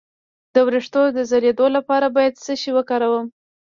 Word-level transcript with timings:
د 0.53 0.55
ویښتو 0.67 1.01
د 1.17 1.17
ځلیدو 1.29 1.65
لپاره 1.77 2.07
باید 2.15 2.41
څه 2.43 2.53
شی 2.61 2.71
وکاروم؟ 2.77 3.25